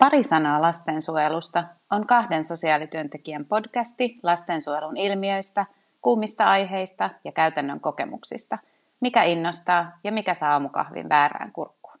[0.00, 5.66] Pari sanaa lastensuojelusta on kahden sosiaalityöntekijän podcasti lastensuojelun ilmiöistä,
[6.02, 8.58] kuumista aiheista ja käytännön kokemuksista.
[9.00, 11.98] Mikä innostaa ja mikä saa aamukahvin väärään kurkkuun.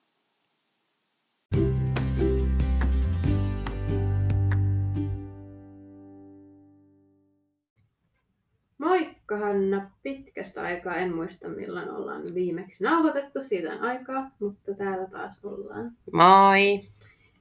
[8.78, 15.06] Moikka Hanna, pitkästä aikaa en muista milloin ollaan viimeksi nauhoitettu, siitä on aikaa, mutta täällä
[15.06, 15.92] taas ollaan.
[16.12, 16.80] Moi!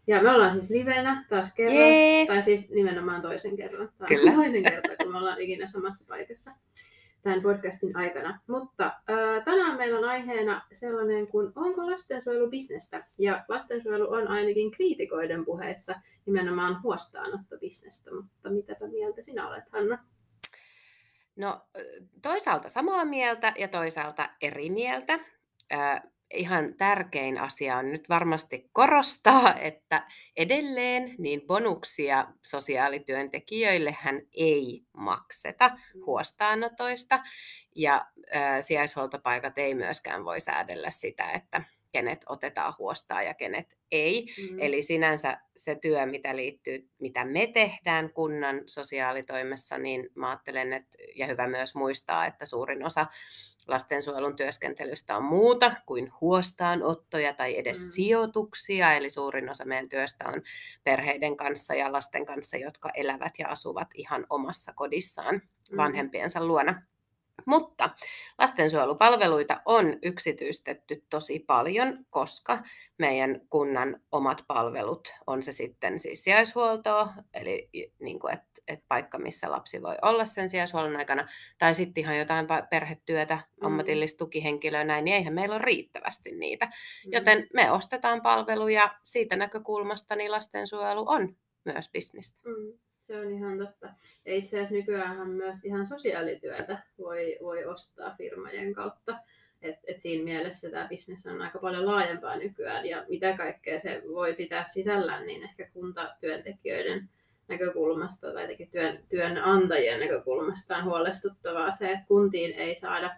[0.09, 2.25] Ja me ollaan siis livenä taas kerran, Jee.
[2.25, 3.89] tai siis nimenomaan toisen kerran.
[3.97, 4.31] Tämä Kyllä.
[4.31, 6.51] on toinen kerta, kun me ollaan ikinä samassa paikassa
[7.21, 8.39] tämän podcastin aikana.
[8.47, 13.05] Mutta ää, tänään meillä on aiheena sellainen kuin onko lastensuojelu bisnestä?
[13.17, 15.95] Ja lastensuojelu on ainakin kriitikoiden puheessa
[16.25, 20.05] nimenomaan huostaanottobisnestä, mutta mitäpä mieltä sinä olet, Hanna?
[21.35, 21.61] No
[22.21, 25.19] toisaalta samaa mieltä ja toisaalta eri mieltä.
[25.73, 26.01] Äh,
[26.33, 35.77] ihan tärkein asia on nyt varmasti korostaa, että edelleen niin bonuksia sosiaalityöntekijöille hän ei makseta
[36.05, 37.19] huostaanotoista
[37.75, 44.25] ja äh, sijaishuoltopaikat ei myöskään voi säädellä sitä, että kenet otetaan huostaan ja kenet ei.
[44.37, 44.59] Mm.
[44.59, 50.97] Eli sinänsä se työ, mitä liittyy, mitä me tehdään kunnan sosiaalitoimessa, niin mä ajattelen, että,
[51.15, 53.05] ja hyvä myös muistaa, että suurin osa
[53.69, 57.89] lastensuojelun työskentelystä on muuta kuin huostaanottoja tai edes Mm.
[57.89, 58.93] sijoituksia.
[58.93, 60.41] Eli suurin osa meidän työstä on
[60.83, 65.77] perheiden kanssa ja lasten kanssa, jotka elävät ja asuvat ihan omassa kodissaan Mm.
[65.77, 66.81] vanhempiensa luona.
[67.45, 67.89] Mutta
[68.37, 72.63] lastensuojelupalveluita on yksityistetty tosi paljon, koska
[72.97, 79.17] meidän kunnan omat palvelut on se sitten siis sijaishuoltoa, eli niin kuin, et, et paikka,
[79.17, 83.65] missä lapsi voi olla sen sijaishuollon aikana, tai sitten ihan jotain perhetyötä, Mm.
[83.67, 86.65] ammatillista tukihenkilöä, näin, niin eihän meillä ole riittävästi niitä.
[86.65, 87.11] Mm.
[87.11, 92.49] Joten me ostetaan palveluja siitä näkökulmasta, niin lastensuojelu on myös bisnistä.
[92.49, 92.73] Mm,
[93.07, 93.89] se on ihan totta.
[94.25, 99.19] Ja itse asiassa nykyään myös ihan sosiaalityötä voi, voi ostaa firmojen kautta.
[99.61, 104.01] Et, et siinä mielessä tämä bisnes on aika paljon laajempaa nykyään ja mitä kaikkea se
[104.13, 107.09] voi pitää sisällään, niin ehkä kuntatyöntekijöiden
[107.49, 113.15] näkökulmasta tai työn, työnantajien näkökulmasta on huolestuttavaa se, että kuntiin ei saada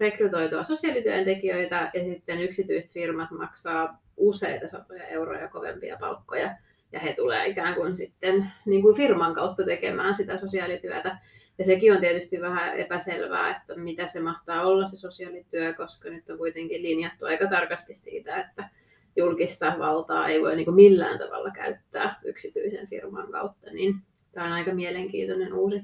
[0.00, 6.56] rekrytoitua sosiaalityöntekijöitä ja sitten yksityiset firmat maksaa useita satoja euroja kovempia palkkoja
[6.92, 11.18] ja he tulee ikään kuin sitten niin kuin firman kautta tekemään sitä sosiaalityötä.
[11.58, 16.30] Ja sekin on tietysti vähän epäselvää, että mitä se mahtaa olla se sosiaalityö, koska nyt
[16.30, 18.68] on kuitenkin linjattu aika tarkasti siitä, että
[19.16, 23.94] julkista valtaa ei voi niin kuin millään tavalla käyttää yksityisen firman kautta, niin
[24.32, 25.80] tämä on aika mielenkiintoinen uusi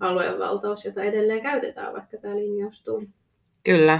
[0.00, 3.06] aluevaltaus, jota edelleen käytetään, vaikka tämä linjaus tuli.
[3.64, 3.98] Kyllä.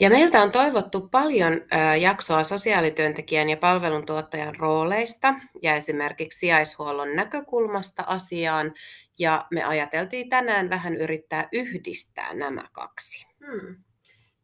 [0.00, 1.52] Ja meiltä on toivottu paljon
[2.00, 8.74] jaksoa sosiaalityöntekijän ja palveluntuottajan rooleista ja esimerkiksi sijaishuollon näkökulmasta asiaan.
[9.18, 13.26] Ja me ajateltiin tänään vähän yrittää yhdistää nämä kaksi.
[13.46, 13.76] Hmm.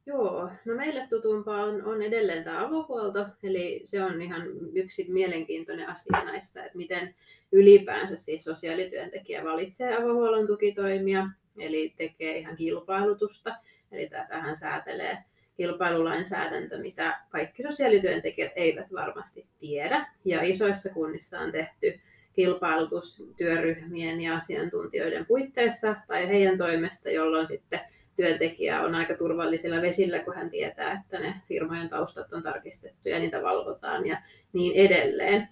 [0.07, 4.43] Joo, no meille tutumpaa on, on edelleen tämä avohuolto, eli se on ihan
[4.75, 7.15] yksi mielenkiintoinen asia näissä, että miten
[7.53, 11.27] ylipäänsä siis sosiaalityöntekijä valitsee avohuollon tukitoimia,
[11.59, 13.55] eli tekee ihan kilpailutusta,
[13.93, 15.19] eli tähän säätelee
[15.57, 22.01] kilpailulainsäädäntö, mitä kaikki sosiaalityöntekijät eivät varmasti tiedä, ja isoissa kunnissa on tehty
[22.33, 27.81] kilpailutus työryhmien ja asiantuntijoiden puitteissa tai heidän toimesta, jolloin sitten
[28.17, 33.19] työntekijä on aika turvallisilla vesillä, kun hän tietää, että ne firmojen taustat on tarkistettu ja
[33.19, 34.23] niitä valvotaan ja
[34.53, 35.49] niin edelleen.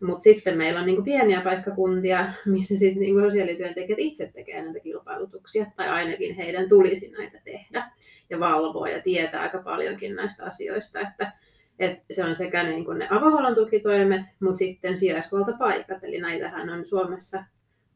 [0.00, 5.66] Mutta sitten meillä on niinku pieniä paikkakuntia, missä sit niinku sosiaalityöntekijät itse tekevät näitä kilpailutuksia,
[5.76, 7.90] tai ainakin heidän tulisi näitä tehdä
[8.30, 11.32] ja valvoa ja tietää aika paljonkin näistä asioista, että,
[11.78, 17.44] että se on sekä niinku ne avohuollon tukitoimet, mutta sitten sijaishuoltopaikat, eli näitähän on Suomessa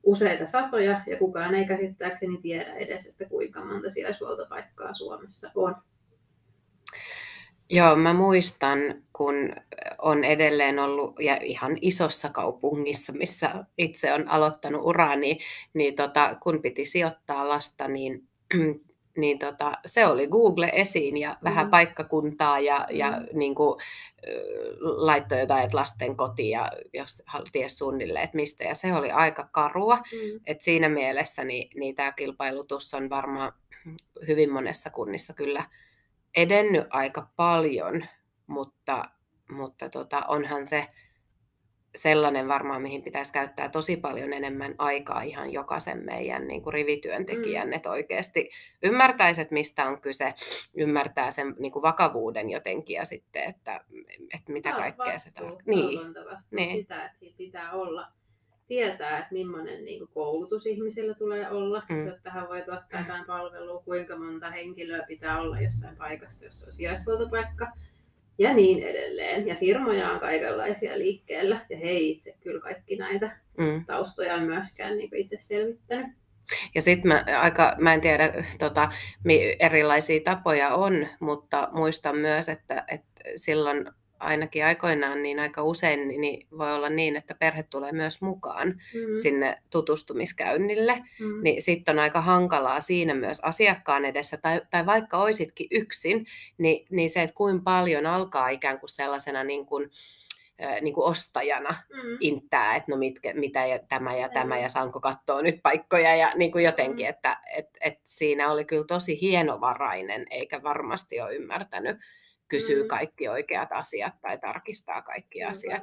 [0.02, 5.74] useita satoja, ja kukaan ei käsittääkseni tiedä edes, että kuinka monta sijaishuoltopaikkaa Suomessa on.
[7.70, 8.78] Joo, mä muistan,
[9.12, 9.34] kun
[9.98, 15.38] on edelleen ollut, ja ihan isossa kaupungissa, missä itse on aloittanut uraa, niin,
[15.74, 18.28] niin tota, kun piti sijoittaa lasta, niin,
[19.20, 21.70] niin tota, se oli Google esiin ja vähän Mm.
[21.70, 23.38] paikkakuntaa ja, ja Mm.
[23.38, 23.80] niin kuin,
[24.80, 27.22] laittoi jotain että lasten kotiin, ja jos
[27.52, 29.96] ties suunnilleen, että mistä, ja se oli aika karua.
[29.96, 30.40] Mm.
[30.46, 33.52] Et siinä mielessä niin, niin tämä kilpailutus on varmaan
[34.28, 35.64] hyvin monessa kunnissa kyllä
[36.36, 38.04] edennyt aika paljon,
[38.46, 39.04] mutta,
[39.50, 40.86] mutta tota, onhan se
[41.96, 47.68] sellainen varmaan, mihin pitäisi käyttää tosi paljon enemmän aikaa ihan jokaisen meidän niin kuin rivityöntekijän,
[47.68, 47.72] mm.
[47.72, 48.50] että oikeasti
[48.82, 50.34] ymmärtäisi, että mistä on kyse,
[50.74, 53.84] ymmärtää sen niin kuin vakavuuden jotenkin ja sitten, että,
[54.34, 55.64] että mitä kaikkea se tarkoittaa.
[55.66, 56.00] Niin.
[56.50, 56.76] niin.
[56.76, 58.08] Sitä, että siinä pitää olla
[58.66, 62.06] tietää, että millainen niin kuin koulutus ihmisillä tulee olla, mm.
[62.06, 66.72] jotta hän voi tuottaa jotain palvelua, kuinka monta henkilöä pitää olla jossain paikassa, jos on
[66.72, 67.66] sijaishuoltopaikka
[68.40, 69.46] ja niin edelleen.
[69.46, 73.84] Ja firmoja on kaikenlaisia liikkeellä ja he ei itse kyllä kaikki näitä mm.
[73.86, 76.06] taustoja on myöskään niin itse selvittänyt.
[76.74, 78.88] Ja sitten mä, aika, mä en tiedä, tota,
[79.58, 83.90] erilaisia tapoja on, mutta muistan myös, että, että silloin
[84.20, 89.16] ainakin aikoinaan niin aika usein niin voi olla niin, että perhe tulee myös mukaan mm.
[89.22, 91.42] sinne tutustumiskäynnille, mm.
[91.42, 96.26] niin sitten on aika hankalaa siinä myös asiakkaan edessä, tai, tai vaikka oisitkin yksin,
[96.58, 99.90] niin, niin se, että kuinka paljon alkaa ikään kuin sellaisena niin kuin,
[100.80, 102.16] niin kuin ostajana mm.
[102.20, 106.32] inttää, että no mitkä, mitä ja tämä ja tämä ja saanko katsoa nyt paikkoja ja
[106.34, 107.10] niin kuin jotenkin, mm.
[107.10, 111.96] että et, et siinä oli kyllä tosi hienovarainen eikä varmasti ole ymmärtänyt
[112.50, 112.88] kysyy mm.
[112.88, 115.82] kaikki oikeat asiat tai tarkistaa kaikki mm, asiat.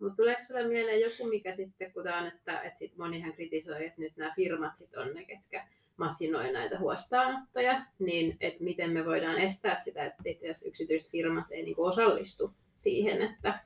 [0.00, 4.00] Mutta tuleeko sinulle mieleen joku, mikä sitten, kun on, että, että sit monihan kritisoi, että
[4.00, 9.38] nyt nämä firmat sit on ne, ketkä massinoi näitä huostaanottoja, niin että miten me voidaan
[9.38, 13.60] estää sitä, että itse asiassa yksityiset firmat ei niinku osallistu siihen, että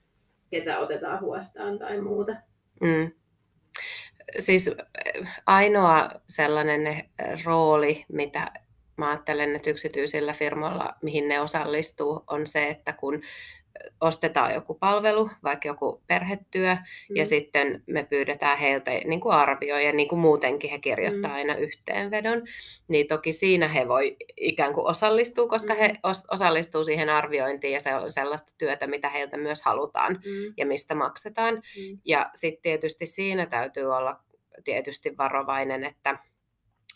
[0.50, 2.36] ketä otetaan huostaan tai muuta.
[2.80, 3.12] Mm.
[4.38, 4.70] Siis
[5.46, 7.04] ainoa sellainen
[7.44, 8.52] rooli, mitä
[8.96, 13.22] mä ajattelen, että yksityisillä firmoilla, mihin ne osallistuu, on se, että kun
[14.00, 17.16] ostetaan joku palvelu, vaikka joku perhetyö, mm.
[17.16, 21.36] ja sitten me pyydetään heiltä niin kuin arvioja, niin kuin muutenkin he kirjoittaa mm.
[21.36, 22.42] aina yhteenvedon,
[22.88, 25.78] niin toki siinä he voi ikään kuin osallistua, koska mm.
[25.78, 25.94] he
[26.30, 30.54] osallistuu siihen arviointiin, ja se on sellaista työtä, mitä heiltä myös halutaan, mm.
[30.56, 31.54] ja mistä maksetaan.
[31.54, 31.98] Mm.
[32.04, 34.20] Ja sitten tietysti siinä täytyy olla
[34.64, 36.18] tietysti varovainen, että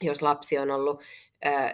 [0.02, 1.02] jos lapsi on ollut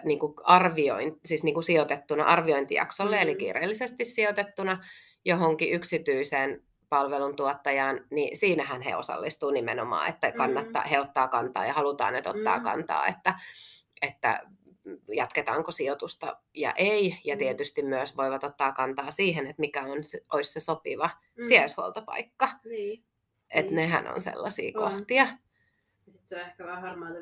[0.03, 3.29] niin kuin arvioin, siis niin kuin sijoitettuna arviointijaksolle, mm-hmm.
[3.29, 4.83] eli kiireellisesti sijoitettuna
[5.25, 10.89] johonkin yksityiseen palveluntuottajaan, niin siinähän he osallistuu nimenomaan, että kannattaa, mm-hmm.
[10.89, 12.69] he ottaa kantaa ja halutaan, että ottaa mm-hmm.
[12.69, 13.33] kantaa, että,
[14.01, 14.39] että
[15.07, 17.39] jatketaanko sijoitusta ja ei, ja mm.
[17.39, 19.97] tietysti myös voivat ottaa kantaa siihen, että mikä on,
[20.33, 21.45] olisi se sopiva mm.
[21.45, 22.49] sijaishuoltopaikka.
[22.65, 23.03] Niin.
[23.49, 23.75] Että niin.
[23.75, 24.91] nehän on sellaisia on.
[24.91, 25.27] kohtia
[26.11, 27.19] se on ehkä vähän harmaata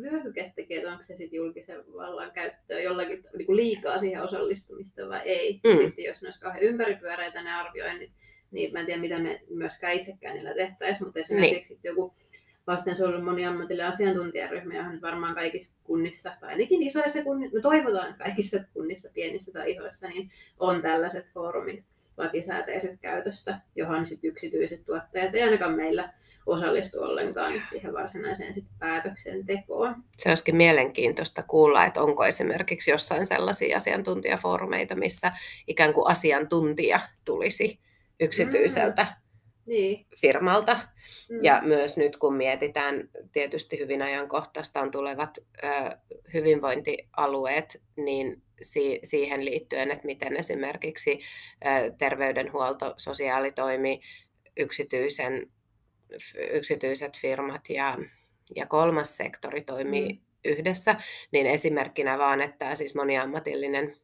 [0.00, 5.20] vyöhykettäkin, että onko se sitten julkisen vallan käyttöä jollakin niin kuin liikaa siihen osallistumista vai
[5.24, 5.60] ei.
[5.64, 5.78] Mm.
[5.78, 8.10] Sitten jos ne olisi kauhean ympäripyöreitä ne arvioinnit,
[8.50, 11.80] niin mä en tiedä mitä me myöskään itsekään niillä tehtäisiin, mutta esimerkiksi niin.
[11.84, 12.14] joku
[12.66, 18.24] lastensuojelun moniammatillinen asiantuntijaryhmä, johon nyt varmaan kaikissa kunnissa, tai ainakin isoissa kunnissa, me toivotaan että
[18.24, 21.84] kaikissa kunnissa, pienissä tai isoissa, niin on tällaiset foorumit
[22.16, 26.12] lakisääteiset käytöstä, johon sitten yksityiset tuottajat ei ainakaan meillä
[26.46, 29.94] osallistu ollenkaan siihen varsinaiseen sit päätöksentekoon.
[30.16, 35.32] Se olisikin mielenkiintoista kuulla, että onko esimerkiksi jossain sellaisia asiantuntijafoorumeita, missä
[35.66, 37.80] ikään kuin asiantuntija tulisi
[38.20, 39.70] yksityiseltä mm.
[39.72, 40.06] niin.
[40.20, 40.78] firmalta.
[41.30, 41.38] Mm.
[41.42, 45.66] Ja myös nyt kun mietitään, tietysti hyvin ajankohtaista on tulevat ö,
[46.34, 51.20] hyvinvointialueet, niin si- siihen liittyen, että miten esimerkiksi
[51.64, 54.00] ö, terveydenhuolto, sosiaalitoimi,
[54.56, 55.50] yksityisen
[56.52, 57.98] yksityiset firmat ja,
[58.56, 60.18] ja kolmas sektori toimii mm.
[60.44, 60.96] yhdessä,
[61.32, 63.96] niin esimerkkinä vaan, että siis moniammatillinen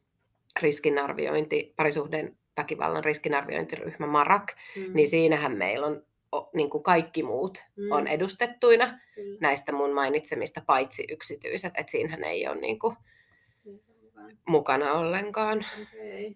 [0.61, 4.93] riskinarviointi, parisuhden väkivallan riskinarviointiryhmä MARAK, mm.
[4.93, 6.05] niin siinähän meillä on
[6.53, 7.91] niin kuin kaikki muut mm.
[7.91, 9.37] on edustettuina mm.
[9.41, 12.95] näistä mun mainitsemista, paitsi yksityiset, että siinähän ei ole niin kuin
[14.47, 15.65] mukana ollenkaan.
[15.81, 16.35] Okay.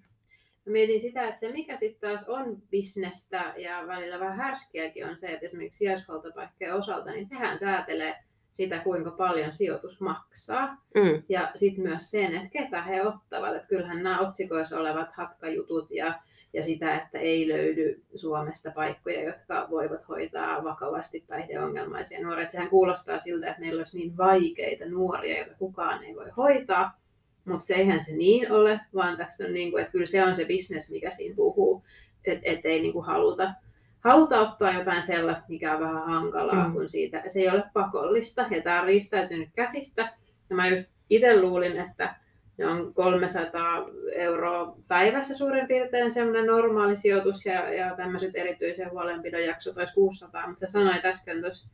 [0.67, 5.17] Mä mietin sitä, että se mikä sitten taas on bisnestä ja välillä vähän härskiäkin on
[5.17, 8.15] se, että esimerkiksi sijaishuoltopaikkojen osalta, niin sehän säätelee
[8.51, 10.67] sitä, kuinka paljon sijoitus maksaa.
[10.95, 11.23] Mm.
[11.29, 13.55] Ja sitten myös sen, että ketä he ottavat.
[13.55, 16.19] Että kyllähän nämä otsikoissa olevat hatkajutut ja,
[16.53, 22.49] ja sitä, että ei löydy Suomesta paikkoja, jotka voivat hoitaa vakavasti päihdeongelmaisia nuoria.
[22.49, 26.99] sehän kuulostaa siltä, että meillä olisi niin vaikeita nuoria, joita kukaan ei voi hoitaa.
[27.47, 30.35] Mutta se eihän se niin ole, vaan tässä on niin kuin, että kyllä se on
[30.35, 31.83] se bisnes, mikä siinä puhuu,
[32.25, 33.53] että et ei niin kuin haluta,
[33.99, 36.73] haluta ottaa jotain sellaista, mikä on vähän hankalaa, mm.
[36.73, 40.13] kun siitä se ei ole pakollista ja tämä on riistäytynyt käsistä.
[40.49, 42.15] Ja mä just itse luulin, että
[42.57, 49.43] ne on 300 euroa päivässä suurin piirtein semmoinen normaali sijoitus ja, ja tämmöiset erityisen huolenpidon
[49.43, 51.69] jaksot olisi 600, mutta sä sanoit äsken tuossa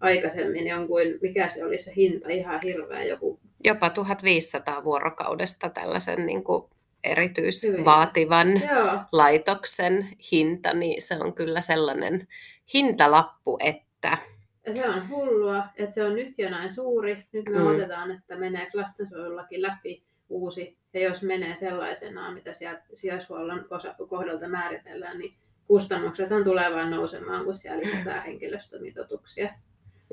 [0.00, 6.44] aikaisemmin jonkun, mikä se oli se hinta, ihan hirveä joku jopa 1500 vuorokaudesta tällaisen niin
[6.44, 6.64] kuin
[7.04, 8.98] erityisvaativan Joo.
[9.12, 12.28] laitoksen hinta, niin se on kyllä sellainen
[12.74, 14.18] hintalappu, että
[14.66, 17.24] Ja se on hullua, että se on nyt jo näin suuri.
[17.32, 17.66] Nyt me Mm.
[17.66, 20.76] otetaan, että menee lastensuojelullakin läpi uusi.
[20.94, 23.66] Ja jos menee sellaisenaan, mitä sieltä sijaishuollon
[24.08, 25.34] kohdalta määritellään, niin
[25.66, 29.48] kustannuksethan tulee vain nousemaan, kun siellä lisätään henkilöstömitoituksia.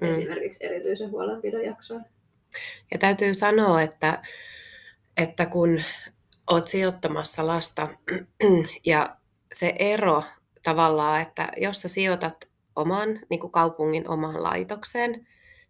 [0.01, 0.07] mm.
[0.11, 2.05] Esimerkiksi erityisen huolenpidon jaksoilla.
[2.91, 4.21] Ja täytyy sanoa, että,
[5.17, 5.83] että kun
[6.47, 7.87] olet sijoittamassa lasta
[8.85, 9.17] ja
[9.53, 10.23] se ero
[10.63, 15.27] tavallaan, että jos sä sijoitat oman niin kuin kaupungin omaan laitokseen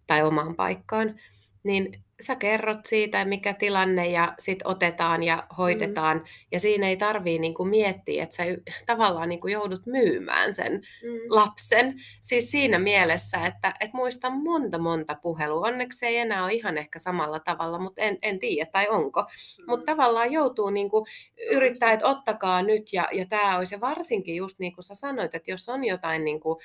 [0.08, 1.20] tai omaan paikkaan,
[1.63, 1.91] niin
[2.22, 6.18] sä kerrot siitä, mikä tilanne ja sit otetaan ja hoidetaan.
[6.18, 6.24] Mm.
[6.51, 8.44] Ja siinä ei tarvii niin kuin miettiä, että sä
[8.86, 11.10] tavallaan niin kuin joudut myymään sen Mm.
[11.30, 11.94] lapsen.
[12.22, 15.68] Siis siinä mielessä, että, että muistan monta monta puhelua.
[15.68, 19.22] Onneksi ei enää ole ihan ehkä samalla tavalla, mutta en, en tiedä, tai onko.
[19.22, 19.65] Mm.
[19.68, 21.06] Mutta tavallaan joutuu niinku
[21.51, 25.36] yrittää, että ottakaa nyt, ja, ja tämä olisi, ja varsinkin just niin kuin sä sanoit,
[25.36, 26.62] että jos on jotain niinku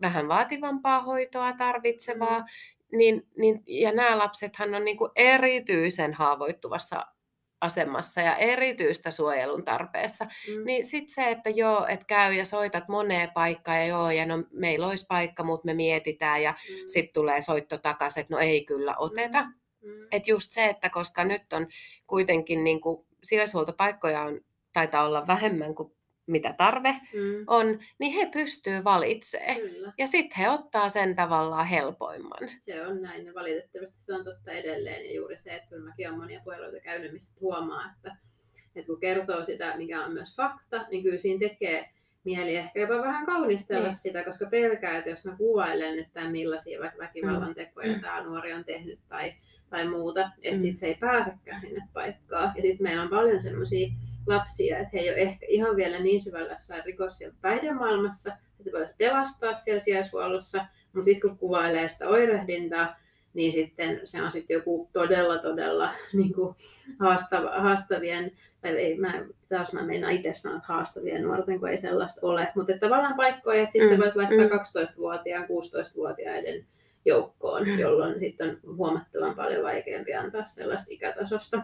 [0.00, 2.44] vähän vaativampaa hoitoa tarvitsevaa, Mm.
[2.92, 7.06] Niin, niin, ja nämä lapsethan on niinku erityisen haavoittuvassa
[7.60, 10.64] asemassa ja erityistä suojelun tarpeessa, Mm.
[10.64, 14.44] niin sitten se, että joo, että käy ja soitat moneen paikkaan ja joo, ja no
[14.50, 16.74] meillä olisi paikka, mutta me mietitään ja Mm.
[16.86, 19.42] sitten tulee soitto takaisin, että no ei kyllä oteta.
[19.42, 20.02] Mm.
[20.12, 21.66] Että just se, että koska nyt on
[22.06, 24.40] kuitenkin niin kuin sijaishuoltopaikkoja on,
[24.72, 25.92] taitaa olla vähemmän kuin
[26.32, 27.44] mitä tarve Mm.
[27.46, 29.56] on, niin he pystyy valitsemaan.
[29.56, 29.92] Kyllä.
[29.98, 32.48] Ja sitten he ottaa sen tavallaan helpoimman.
[32.58, 35.04] Se on näin ja valitettavasti se on totta edelleen.
[35.06, 38.16] Ja juuri se, että kyllä mäkin olen monia puheluita käynyt, missä huomaa, että,
[38.76, 41.88] että kun kertoo sitä, mikä on myös fakta, niin kyllä siinä tekee
[42.24, 43.94] mieli ehkä jopa vähän kaunistella Niin.
[43.94, 48.00] sitä, koska pelkää, että jos mä kuvailen nyt tämän millaisia vaikka väkivallan tekoja Mm.
[48.00, 49.34] tämä nuori on tehnyt tai,
[49.70, 50.62] tai muuta, että Mm.
[50.62, 52.52] sit se ei pääsekään sinne paikkaan.
[52.56, 53.88] Ja sitten meillä on paljon semmoisia
[54.26, 58.78] lapsia, että he ei ole ehkä ihan vielä niin syvällä jossain rikos- ja päihdemaailmassa, että
[58.78, 62.96] voisi pelastaa siellä sijaishuollossa, mutta sitten kun kuvailee sitä oirehdintaa,
[63.34, 66.56] niin sitten se on sitten joku todella, todella niin kuin
[66.98, 71.78] haastava, haastavien, tai ei, mä, taas mä meinaan itse sanoa, että haastavien nuorten, kun ei
[71.78, 74.50] sellaista ole, mutta että tavallaan paikkoja, että sitten Mm, voit laittaa mm.
[74.90, 76.64] 12-vuotiaan, 16-vuotiaiden
[77.04, 77.78] joukkoon, Mm.
[77.78, 81.62] jolloin sitten on huomattavan paljon vaikeampi antaa sellaista ikätasosta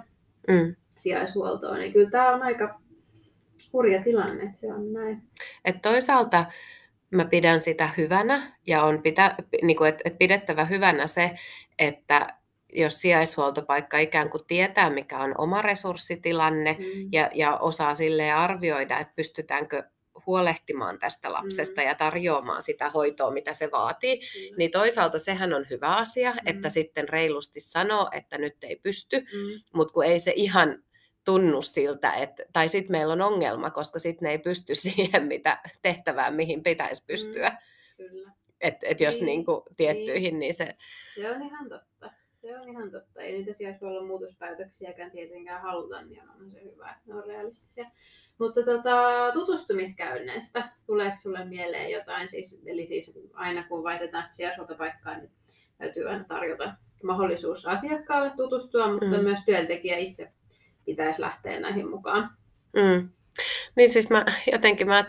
[0.48, 0.74] Mm.
[0.98, 2.80] Sijaishuoltoa, niin kyllä tämä on aika
[3.72, 5.22] hurja tilanne, että se on näin.
[5.64, 6.44] Et toisaalta
[7.10, 11.30] mä pidän sitä hyvänä ja on pitä, niin kuin, et, et pidettävä hyvänä se,
[11.78, 12.26] että
[12.72, 17.08] jos sijaishuoltopaikka ikään kuin tietää, mikä on oma resurssitilanne Mm.
[17.12, 19.82] ja, ja osaa silleen arvioida, että pystytäänkö
[20.26, 21.86] huolehtimaan tästä lapsesta Mm.
[21.86, 24.56] ja tarjoamaan sitä hoitoa, mitä se vaatii, Kyllä.
[24.58, 26.38] niin toisaalta sehän on hyvä asia, Mm.
[26.46, 29.60] että sitten reilusti sanoo, että nyt ei pysty, Mm.
[29.74, 30.82] mutta kun ei se ihan
[31.28, 35.58] tunnu siltä, että, tai sitten meillä on ongelma, koska sitten ne ei pysty siihen mitä
[35.82, 37.52] tehtävään, mihin pitäisi pystyä.
[37.96, 38.32] Kyllä.
[38.60, 40.76] Että et jos Niin, niinku tiettyihin, niin se...
[41.14, 42.10] Se on ihan totta.
[42.40, 43.20] Se on ihan totta.
[43.20, 47.90] Ei niitä sijaishuollon muutospäätöksiäkään tietenkään haluta, niin on se hyvä, että ne on realistisia.
[48.38, 52.28] Mutta tota, tutustumiskäynneistä, tuleeko sulle mieleen jotain?
[52.28, 55.30] Siis, eli siis aina kun vaihdetaan sitä sijaishuoltopaikkaa, niin
[55.78, 59.22] täytyy aina tarjota mahdollisuus asiakkaalle tutustua, mutta Mm.
[59.24, 60.32] myös työntekijä itse
[60.88, 62.30] pitäisi lähteä näihin mukaan.
[62.76, 63.08] Mm.
[63.76, 65.04] Niin siis mä jotenkin mä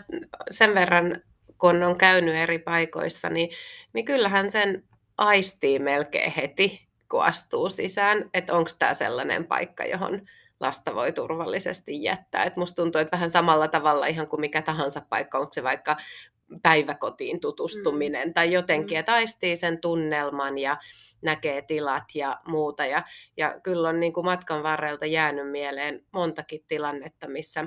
[0.50, 1.22] sen verran,
[1.58, 3.50] kun on käynyt eri paikoissa, niin,
[3.92, 4.84] niin kyllähän sen
[5.18, 10.22] aistii melkein heti, kun astuu sisään, että onko tämä sellainen paikka, johon
[10.60, 12.44] lasta voi turvallisesti jättää.
[12.44, 15.96] Et musta tuntuu, että vähän samalla tavalla ihan kuin mikä tahansa paikka, onko se vaikka
[16.62, 18.34] päiväkotiin tutustuminen mm.
[18.34, 19.00] tai jotenkin, Mm.
[19.00, 20.76] että aistii sen tunnelman ja
[21.22, 22.86] näkee tilat ja muuta.
[22.86, 23.02] Ja,
[23.36, 27.64] ja kyllä on niin kuin matkan varrelta jäänyt mieleen montakin tilannetta, missä,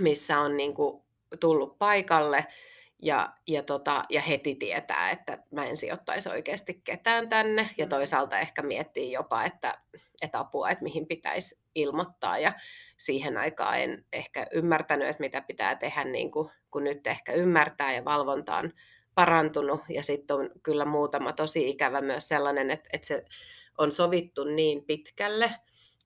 [0.00, 1.02] missä on niin kuin
[1.40, 2.46] tullut paikalle
[3.02, 7.70] ja, ja, tota, ja heti tietää, että mä en sijoittaisi oikeasti ketään tänne.
[7.78, 7.88] Ja Mm.
[7.88, 9.78] toisaalta ehkä miettii jopa, että,
[10.22, 12.38] että apua, että mihin pitäisi ilmoittaa.
[12.38, 12.52] Ja
[12.96, 17.92] siihen aikaan en ehkä ymmärtänyt, että mitä pitää tehdä, niin kuin, kun nyt ehkä ymmärtää
[17.92, 18.72] ja valvonta on
[19.14, 19.80] parantunut.
[19.88, 23.24] Ja sitten on kyllä muutama tosi ikävä myös sellainen, että, että se
[23.78, 25.54] on sovittu niin pitkälle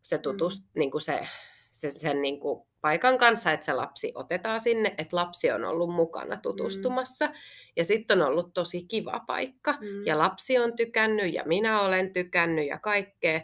[0.02, 0.78] se, tutust, mm.
[0.78, 1.28] niin kuin se,
[1.72, 5.94] se sen niin kuin paikan kanssa, että se lapsi otetaan sinne, että lapsi on ollut
[5.94, 7.26] mukana tutustumassa.
[7.26, 7.32] Mm.
[7.76, 9.72] Ja sitten on ollut tosi kiva paikka.
[9.72, 10.06] Mm.
[10.06, 13.40] Ja lapsi on tykännyt ja minä olen tykännyt ja kaikkea.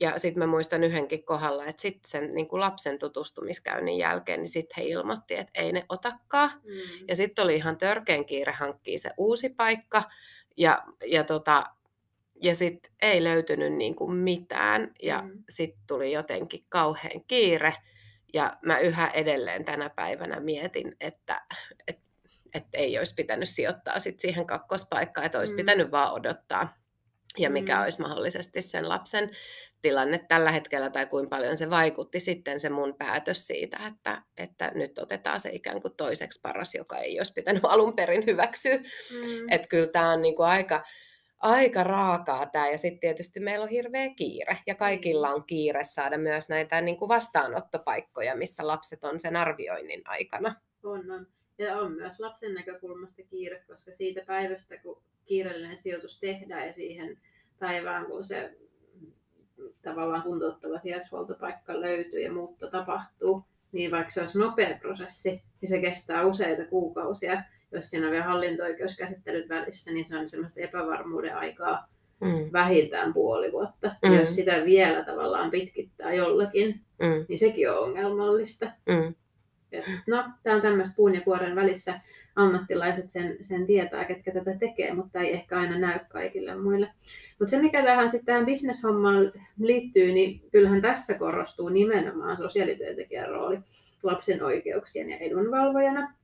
[0.00, 4.48] Ja sitten mä muistan yhdenkin kohdalla, että sitten sen niin kuin lapsen tutustumiskäynnin jälkeen, niin
[4.48, 6.50] sitten he ilmoitti, että ei ne otakaan.
[6.64, 7.04] Mm.
[7.08, 10.02] Ja sitten oli ihan törkeän kiire hankkia se uusi paikka.
[10.56, 11.64] Ja, ja, tota,
[12.42, 14.90] ja sitten ei löytynyt niin kuin mitään.
[15.02, 15.44] Ja Mm.
[15.48, 17.74] sitten tuli jotenkin kauhean kiire.
[18.34, 21.42] Ja mä yhä edelleen tänä päivänä mietin, että,
[21.88, 22.10] että,
[22.54, 25.56] että ei olisi pitänyt sijoittaa sit siihen kakkospaikkaan, että olisi mm.
[25.56, 26.76] pitänyt vaan odottaa.
[27.38, 27.82] Ja mikä mm.
[27.82, 29.30] olisi mahdollisesti sen lapsen
[29.82, 34.72] tilanne tällä hetkellä tai kuinka paljon se vaikutti sitten se mun päätös siitä, että, että
[34.74, 38.76] nyt otetaan se ikään kuin toiseksi paras, joka ei olisi pitänyt alun perin hyväksyä.
[38.76, 39.46] Mm.
[39.50, 40.82] Että kyllä tämä on niinku aika,
[41.38, 46.18] aika raakaa tämä ja sitten tietysti meillä on hirveä kiire ja kaikilla on kiire saada
[46.18, 50.54] myös näitä niin kuin vastaanottopaikkoja, missä lapset on sen arvioinnin aikana.
[50.82, 51.26] On, on.
[51.58, 57.18] Ja on myös lapsen näkökulmasta kiire, koska siitä päivästä, kun kiireellinen sijoitus tehdään ja siihen
[57.58, 58.56] päivään, kun se
[59.82, 65.80] tavallaan kuntouttava sijaishuoltopaikka löytyy ja muutto tapahtuu, niin vaikka se olisi nopea prosessi, niin se
[65.80, 67.42] kestää useita kuukausia.
[67.72, 71.88] Jos siinä on vielä hallinto-oikeuskäsittelyt välissä, niin se on semmoista epävarmuuden aikaa
[72.20, 72.52] mm.
[72.52, 73.96] vähintään puoli vuotta.
[74.02, 74.12] Mm.
[74.12, 77.26] Ja jos sitä vielä tavallaan pitkittää jollakin, mm.
[77.28, 78.66] niin sekin on ongelmallista.
[78.66, 79.14] Mm.
[79.72, 82.00] Et, no, tämä on tämmöistä puun ja kuoren välissä
[82.36, 86.88] ammattilaiset sen, sen tietää, ketkä tätä tekee, mutta ei ehkä aina näy kaikille muille.
[87.38, 93.58] Mutta se, mikä tähän sitten tähän bisneshommaan liittyy, niin kyllähän tässä korostuu nimenomaan sosiaalityöntekijän rooli
[94.02, 96.14] lapsen oikeuksien ja edunvalvojana.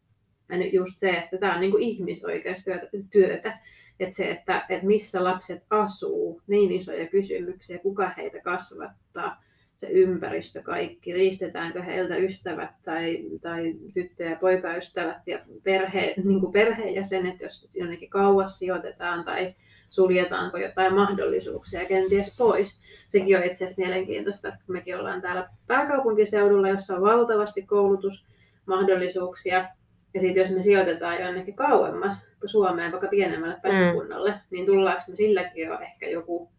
[0.49, 3.59] Ja just se, että tämä on niin kuin ihmisoikeustyötä, työtä,
[4.01, 9.43] että se, että, että missä lapset asuu, niin isoja kysymyksiä, kuka heitä kasvattaa,
[9.83, 16.53] se ympäristö kaikki, riistetäänkö heiltä ystävät tai, tai tyttö- ja poikaystävät ja perhe, niin kuin
[16.53, 19.55] perheenjäsenet, jos jonnekin kauas sijoitetaan tai
[19.91, 22.81] suljetaanko jotain mahdollisuuksia kenties pois.
[23.09, 29.69] Sekin on itse asiassa mielenkiintoista, että mekin ollaan täällä pääkaupunkiseudulla, jossa on valtavasti koulutusmahdollisuuksia,
[30.15, 34.39] ja sitten jos me sijoitetaan jonnekin kauemmas Suomeen, vaikka pienemmälle paikkakunnalle, mm.
[34.51, 36.51] niin tullaanko me silläkin jo ehkä joku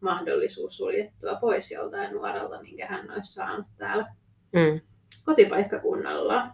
[0.00, 4.06] mahdollisuus suljettua pois joltain nuorelta, minkä hän olisi saanut täällä
[4.52, 4.80] mm.
[5.24, 6.48] kotipaikkakunnalla.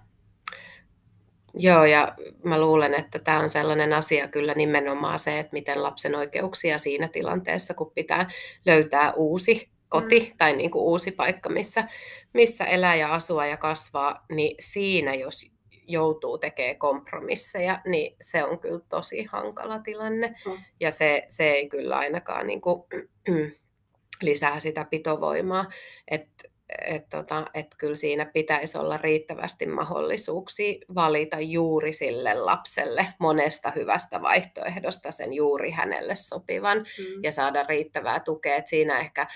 [1.57, 6.15] Joo, ja mä luulen, että tämä on sellainen asia kyllä nimenomaan se, että miten lapsen
[6.15, 8.31] oikeuksia siinä tilanteessa, kun pitää
[8.67, 10.37] löytää uusi koti mm.
[10.37, 11.89] tai niin kuin uusi paikka, missä,
[12.33, 15.54] missä elää ja asua ja kasvaa, niin siinä jos
[15.89, 20.35] joutuu tekemään kompromisseja, niin se on kyllä tosi hankala tilanne.
[20.47, 20.59] Mm.
[20.81, 22.83] Ja se, se ei kyllä ainakaan niin kuin,
[24.23, 25.65] lisää sitä pitovoimaa.
[26.11, 26.49] Että
[26.87, 34.23] et tota, et kyllä siinä pitäisi olla riittävästi mahdollisuuksia valita juuri sille lapselle monesta hyvästä
[34.23, 37.23] vaihtoehdosta sen juuri hänelle sopivan mm.
[37.23, 38.57] ja saada riittävää tukea.
[38.57, 39.27] Et siinä ehkä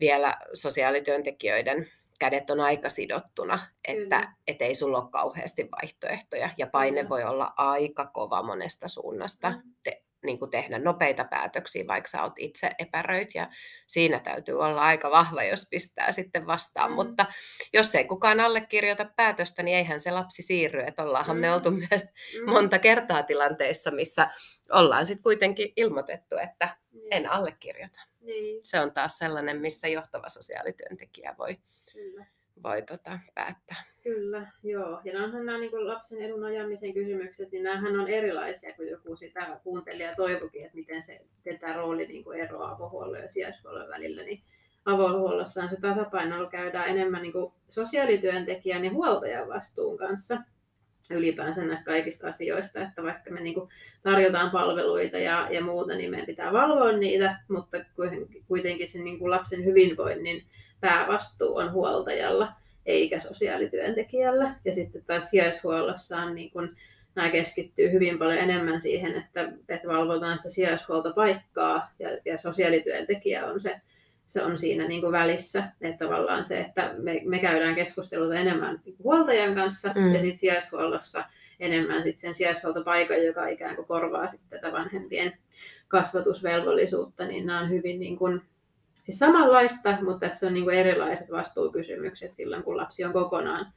[0.00, 7.02] vielä sosiaalityöntekijöiden kädet on aika sidottuna, että et ei sulla ole kauheasti vaihtoehtoja ja paine
[7.02, 7.08] mm.
[7.08, 9.50] voi olla aika kova monesta suunnasta.
[9.50, 9.74] Mm.
[9.82, 13.48] Te, niin kuin tehdä nopeita päätöksiä, vaikka sä oot itse epäröit, ja
[13.86, 16.90] siinä täytyy olla aika vahva, jos pistää sitten vastaan.
[16.90, 16.94] Mm.
[16.94, 17.26] Mutta
[17.72, 20.80] jos ei kukaan allekirjoita päätöstä, niin eihän se lapsi siirry.
[20.80, 21.40] Että ollaanhan mm.
[21.40, 22.02] me oltu myös
[22.40, 22.50] mm.
[22.50, 24.30] monta kertaa tilanteissa, missä
[24.72, 27.00] ollaan sitten kuitenkin ilmoitettu, että mm.
[27.10, 28.00] en allekirjoita.
[28.20, 28.60] Niin.
[28.64, 31.58] Se on taas sellainen, missä johtava sosiaalityöntekijä voi
[31.98, 32.26] Kyllä
[32.62, 33.84] voi tota, päättää.
[34.02, 35.00] Kyllä, joo.
[35.04, 39.60] Ja onhan nämä niin lapsen edun ajamisen kysymykset, niin nämähän on erilaisia kuin joku sitä
[39.64, 41.20] kuuntelija toivokin, että miten se
[41.60, 44.22] tämä rooli niin kuin eroaa avohuollon ja sijaishuollon välillä.
[44.22, 44.42] Niin
[44.84, 50.36] avohuollossa se tasapainoilu käydään enemmän niin kuin sosiaalityöntekijän ja huoltajan vastuun kanssa
[51.10, 53.70] ylipäänsä näistä kaikista asioista, että vaikka me niin kuin
[54.02, 57.78] tarjotaan palveluita ja, ja muuta, niin meidän pitää valvoa niitä, mutta
[58.48, 60.44] kuitenkin sen niin kuin lapsen hyvinvoinnin
[60.80, 62.52] päävastuu on huoltajalla
[62.86, 64.54] eikä sosiaalityöntekijällä.
[64.64, 66.76] Ja sitten taas sijaishuollossa on niin kun,
[67.14, 73.60] nämä keskittyy hyvin paljon enemmän siihen, että, että valvotaan sitä sijaishuoltopaikkaa ja, ja sosiaalityöntekijä on
[73.60, 73.80] se,
[74.26, 75.64] se on siinä niin kuin välissä.
[75.80, 80.14] Että tavallaan se, että me, me käydään keskusteluta enemmän huoltajan kanssa mm.
[80.14, 81.24] ja sitten sijaishuollossa
[81.60, 85.32] enemmän sit sen sijaishuoltopaikan, joka ikään kuin korvaa sitten tätä vanhempien
[85.88, 88.42] kasvatusvelvollisuutta, niin nämä on hyvin niin kuin
[89.08, 93.72] siis samanlaista, mutta tässä on niin kuin erilaiset vastuukysymykset silloin, kun lapsi on kokonaan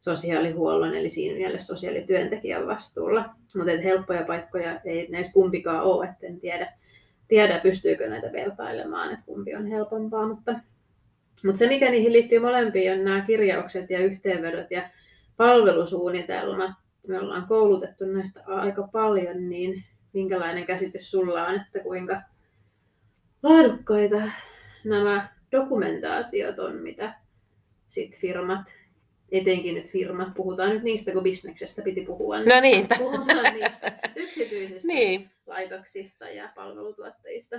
[0.00, 3.24] sosiaalihuollon, eli siinä mielessä sosiaalityöntekijän vastuulla.
[3.56, 6.72] Mutta helppoja paikkoja ei näistä kumpikaan ole, että en tiedä,
[7.28, 10.28] tiedä pystyykö näitä vertailemaan, että kumpi on helpompaa.
[10.28, 10.52] Mutta,
[11.44, 14.90] mutta se, mikä niihin liittyy molempiin, on nämä kirjaukset ja yhteenvedot ja
[15.36, 16.70] palvelusuunnitelmat.
[17.06, 22.22] Me ollaan koulutettu näistä aika paljon, niin minkälainen käsitys sulla on, että kuinka
[23.42, 24.22] laadukkaita
[24.84, 27.14] nämä dokumentaatiot on, mitä
[27.88, 28.66] sit firmat,
[29.32, 32.36] etenkin nyt firmat, puhutaan nyt niistä, kun bisneksestä piti puhua.
[32.38, 32.86] Niin no niin.
[32.98, 35.30] Puhutaan niistä yksityisistä niin.
[35.46, 37.56] laitoksista ja palvelutuottajista.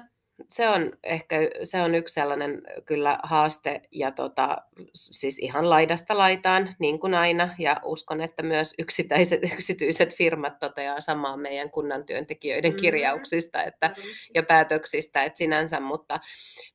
[0.48, 4.58] Se on ehkä se on yksi sellainen kyllä haaste ja tota,
[4.94, 11.02] siis ihan laidasta laitaan niin kuin aina ja uskon, että myös yksittäiset, yksityiset firmat toteaa
[11.02, 12.82] samaa meidän kunnan työntekijöiden mm-hmm.
[12.82, 14.10] kirjauksista että, mm-hmm.
[14.34, 16.20] ja päätöksistä, että sinänsä, mutta,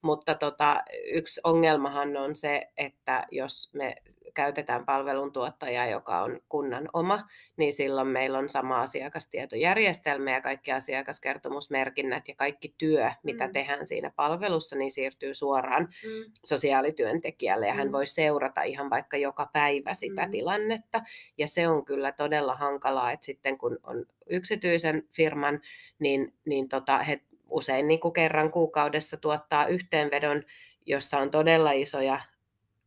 [0.03, 3.95] mutta tota, yksi ongelmahan on se, että jos me
[4.35, 7.21] käytetään palveluntuottajaa, joka on kunnan oma,
[7.57, 13.53] niin silloin meillä on sama asiakastietojärjestelmä ja kaikki asiakaskertomusmerkinnät ja kaikki työ, mitä mm.
[13.53, 16.33] tehdään siinä palvelussa, niin siirtyy suoraan mm.
[16.45, 17.93] sosiaalityöntekijälle ja hän mm.
[17.93, 20.31] voi seurata ihan vaikka joka päivä sitä mm.
[20.31, 21.03] tilannetta.
[21.39, 25.61] Ja se on kyllä todella hankalaa, että sitten kun on yksityisen firman,
[25.99, 30.43] niin, niin tota, he usein niin kuin kerran kuukaudessa tuottaa yhteenvedon,
[30.87, 32.21] jossa on todella isoja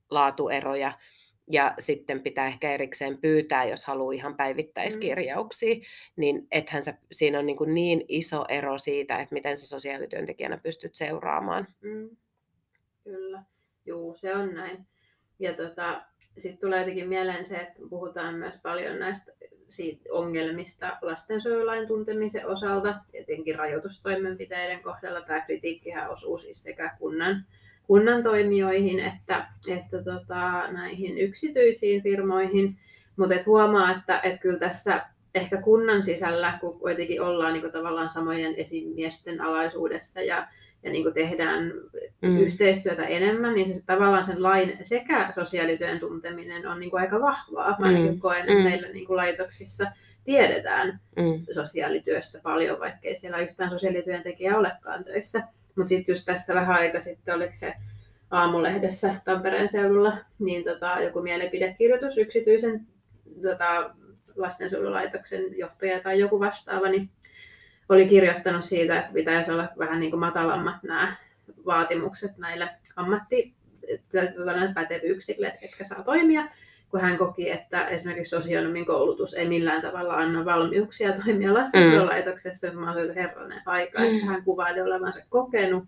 [0.09, 0.91] laatueroja,
[1.51, 5.81] ja sitten pitää ehkä erikseen pyytää, jos haluaa ihan päivittäiskirjauksia, mm.
[6.15, 10.57] niin ethän sä, siinä on niin, kuin niin iso ero siitä, että miten sä sosiaalityöntekijänä
[10.57, 11.67] pystyt seuraamaan.
[11.81, 12.09] Mm.
[13.03, 13.43] Kyllä,
[13.85, 14.85] juu, se on näin.
[15.39, 16.03] Ja tota,
[16.37, 19.31] sitten tulee jotenkin mieleen se, että puhutaan myös paljon näistä
[19.69, 25.21] siitä ongelmista lastensuojelulain tuntemisen osalta, etenkin rajoitustoimenpiteiden kohdalla.
[25.21, 27.45] Tämä kritiikkihän osuu siis sekä kunnan
[27.87, 32.77] kunnan toimijoihin että, että tota, näihin yksityisiin firmoihin.
[33.15, 38.09] Mutta et huomaa, että et kyllä tässä ehkä kunnan sisällä, kun kuitenkin ollaan niin tavallaan
[38.09, 40.47] samojen esimiesten alaisuudessa ja,
[40.83, 41.73] ja niin tehdään
[42.21, 42.39] mm.
[42.39, 47.75] yhteistyötä enemmän, niin se tavallaan sen lain sekä sosiaalityön tunteminen on niin aika vahvaa.
[47.79, 48.19] Mä mm.
[48.19, 48.63] koen, että mm.
[48.63, 49.87] meillä niin laitoksissa
[50.23, 51.53] tiedetään mm.
[51.53, 55.43] sosiaalityöstä paljon, vaikkei siellä yhtään sosiaalityöntekijä olekaan töissä.
[55.75, 57.73] Mutta sitten just tässä vähän aika sitten, oliko se
[58.31, 62.87] aamulehdessä Tampereen seudulla, niin tota, joku mielipidekirjoitus yksityisen
[63.41, 63.95] tota,
[64.35, 67.09] lastensuojelulaitoksen johtaja tai joku vastaava, niin
[67.89, 71.15] oli kirjoittanut siitä, että pitäisi olla vähän niin kuin matalammat nämä
[71.65, 73.53] vaatimukset näille ammatti
[74.73, 76.47] pätevyyksille, että saa toimia,
[76.93, 82.81] kun hän koki, että esimerkiksi sosionomin koulutus ei millään tavalla anna valmiuksia toimia lastensuojelulaitoksessa, mm.
[82.81, 84.05] vaan se herranen aika, mm.
[84.05, 85.83] että hän kuvaili olevansa kokenut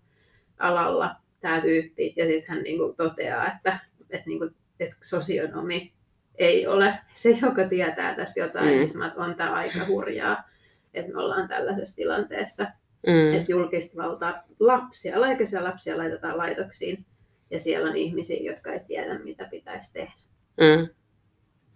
[0.59, 5.93] alalla tämä tyyppi, ja sitten hän niin kuin toteaa, että, että, niin kuin, että sosionomi
[6.35, 8.99] ei ole se, joka tietää tästä jotain, mm.
[8.99, 10.49] niin on tämä aika hurjaa,
[10.93, 12.63] että me ollaan tällaisessa tilanteessa,
[13.07, 13.33] mm.
[13.33, 17.05] että julkista valtaa lapsia, laikaisia lapsia laitetaan laitoksiin,
[17.51, 20.24] ja siellä on ihmisiä, jotka ei tiedä, mitä pitäisi tehdä.
[20.61, 20.89] Mm.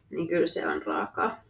[0.10, 1.44] Niin kyllä se on raakaa.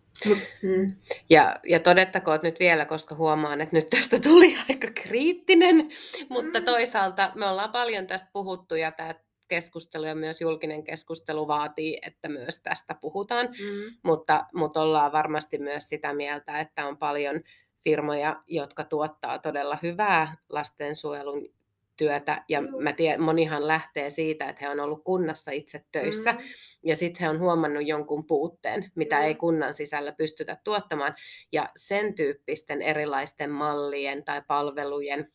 [0.61, 0.95] Mm.
[1.29, 5.89] Ja, ja todettakoon nyt vielä, koska huomaan, että nyt tästä tuli aika kriittinen,
[6.29, 6.65] mutta mm.
[6.65, 9.15] toisaalta me ollaan paljon tästä puhuttu ja tämä
[9.47, 13.95] keskustelu ja myös julkinen keskustelu vaatii, että myös tästä puhutaan, mm.
[14.03, 17.41] mutta, mutta ollaan varmasti myös sitä mieltä, että on paljon
[17.83, 21.58] firmoja, jotka tuottaa todella hyvää lastensuojelun
[21.99, 26.39] työtä ja mä tiedän, monihan lähtee siitä, että he on ollut kunnassa itse töissä mm.
[26.83, 29.21] ja sitten he on huomannut jonkun puutteen, mitä mm.
[29.21, 31.15] ei kunnan sisällä pystytä tuottamaan
[31.51, 35.31] ja sen tyyppisten erilaisten mallien tai palvelujen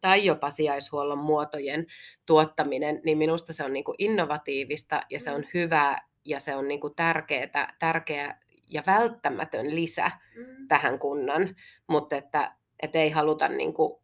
[0.00, 1.86] tai jopa sijaishuollon muotojen
[2.26, 5.48] tuottaminen, niin minusta se on niin kuin innovatiivista ja se on mm.
[5.54, 8.38] hyvää ja se on niin kuin tärkeää, tärkeä
[8.70, 10.68] ja välttämätön lisä mm.
[10.68, 14.03] tähän kunnan, mutta että, että ei haluta niin kuin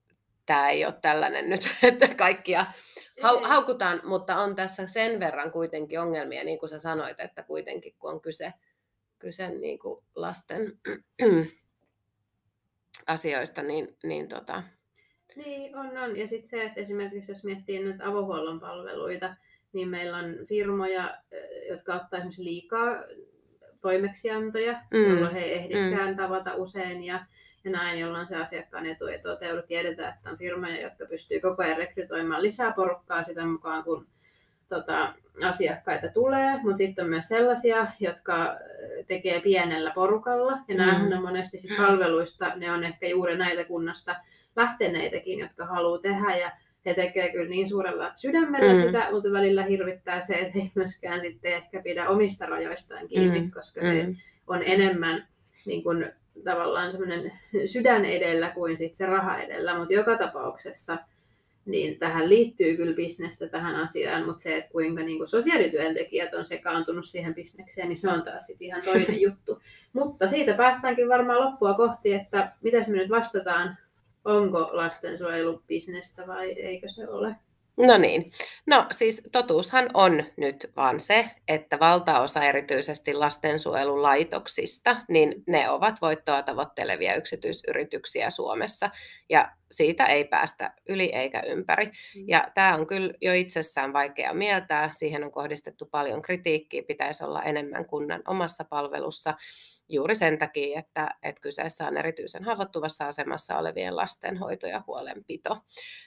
[0.50, 2.66] tämä ei ole tällainen nyt, että kaikkia
[3.22, 7.94] hau, haukutaan, mutta on tässä sen verran kuitenkin ongelmia, niin kuin sä sanoit, että kuitenkin
[7.98, 8.52] kun on kyse,
[9.18, 10.72] kyse niin kuin lasten
[13.06, 14.62] asioista, niin, niin tota...
[15.36, 16.16] Niin, on, on.
[16.16, 19.36] Ja sitten se, että esimerkiksi jos miettii nyt avohuollon palveluita,
[19.72, 21.18] niin meillä on firmoja,
[21.68, 23.04] jotka ottaa esimerkiksi liikaa
[23.80, 25.10] toimeksiantoja, mm.
[25.10, 26.16] jolloin he ehdikään mm.
[26.16, 27.26] tavata usein ja
[27.64, 29.62] ja näin, jolloin se asiakkaan etu ei toteudu.
[29.62, 34.06] Tiedetään, että on firmoja, jotka pystyy koko ajan rekrytoimaan lisää porukkaa sitä mukaan, kun
[34.68, 38.56] tota, asiakkaita tulee, mutta sitten on myös sellaisia, jotka
[39.06, 41.12] tekee pienellä porukalla, ja mm.
[41.12, 44.16] on monesti sit palveluista, ne on ehkä juuri näitä kunnasta
[44.56, 46.50] lähteneitäkin, jotka haluaa tehdä, ja
[46.86, 48.80] he tekevät kyllä niin suurella sydämellä mm.
[48.80, 53.50] sitä, mutta välillä hirvittää se, että ei myöskään sitten ehkä pidä omista rajoistaan kiinni, mm.
[53.50, 54.16] koska se mm.
[54.46, 55.26] on enemmän
[55.66, 56.12] niin kuin
[56.44, 57.32] tavallaan semmoinen
[57.66, 60.98] sydän edellä kuin sit se raha edellä, mutta joka tapauksessa
[61.66, 66.44] niin tähän liittyy kyllä bisnestä tähän asiaan, mutta se, että kuinka niin kuin sosiaalityöntekijät on
[66.44, 69.62] sekaantunut siihen bisnekseen, niin se on taas sitten ihan toinen juttu.
[69.92, 73.76] Mutta siitä päästäänkin varmaan loppua kohti, että miten me nyt vastataan,
[74.24, 77.36] onko lastensuojelu bisnestä vai eikö se ole?
[77.86, 78.32] No niin.
[78.66, 86.42] No siis totuushan on nyt vaan se, että valtaosa erityisesti lastensuojelulaitoksista, niin ne ovat voittoa
[86.42, 88.90] tavoittelevia yksityisyrityksiä Suomessa.
[89.28, 91.86] Ja siitä ei päästä yli eikä ympäri.
[91.86, 92.24] Mm.
[92.28, 94.90] Ja tämä on kyllä jo itsessään vaikea mieltää.
[94.92, 99.34] Siihen on kohdistettu paljon kritiikkiä, pitäisi olla enemmän kunnan omassa palvelussa
[99.90, 105.58] juuri sen takia, että, että kyseessä on erityisen haavoittuvassa asemassa olevien lasten hoito ja huolenpito.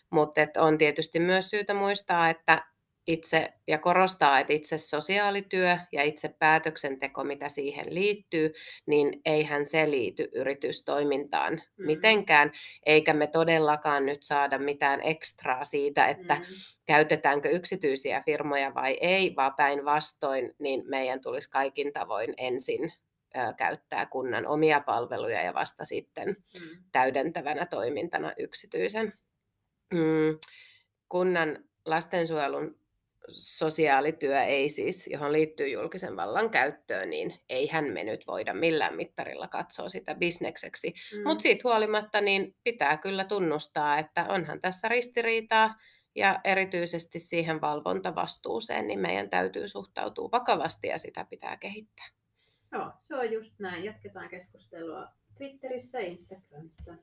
[0.10, 2.74] Mutta on tietysti myös syytä muistaa, että
[3.08, 8.54] itse ja korostaa, että itse sosiaalityö ja itse päätöksenteko, mitä siihen liittyy,
[8.86, 11.86] niin eihän se liity yritystoimintaan mm.
[11.86, 12.52] mitenkään,
[12.86, 16.46] eikä me todellakaan nyt saada mitään ekstraa siitä, että mm.
[16.86, 22.94] käytetäänkö yksityisiä firmoja vai ei, vaan päinvastoin, niin meidän tulisi kaikin tavoin ensin
[23.58, 26.84] käyttää kunnan omia palveluja ja vasta sitten mm.
[26.92, 29.14] täydentävänä toimintana yksityisen.
[29.94, 30.38] Mm,
[31.10, 32.84] kunnan lastensuojelun
[33.30, 39.48] sosiaalityö ei siis, johon liittyy julkisen vallan käyttöön, niin eihän me nyt voida millään mittarilla
[39.48, 40.94] katsoa sitä bisnekseksi.
[41.14, 41.24] Mm.
[41.24, 45.76] Mutta siitä huolimatta niin pitää kyllä tunnustaa, että onhan tässä ristiriitaa
[46.16, 52.08] ja erityisesti siihen valvontavastuuseen, niin meidän täytyy suhtautua vakavasti ja sitä pitää kehittää.
[52.74, 53.84] Joo, se on just näin.
[53.84, 55.08] Jatketaan keskustelua
[55.38, 56.96] Twitterissä ja Instagramissa.